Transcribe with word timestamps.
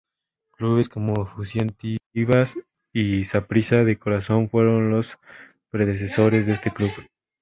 Clubes 0.55 0.89
como 0.89 1.27
Fusión 1.27 1.75
Tibás, 2.11 2.57
y 2.91 3.23
Saprissa 3.25 3.83
de 3.83 3.99
Corazón 3.99 4.49
fueron 4.49 4.89
los 4.89 5.19
predecesores 5.69 6.47
de 6.47 6.53
este 6.53 6.71
club. 6.71 6.89